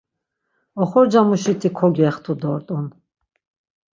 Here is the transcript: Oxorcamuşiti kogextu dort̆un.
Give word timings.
Oxorcamuşiti 0.81 1.69
kogextu 1.77 2.33
dort̆un. 2.41 2.85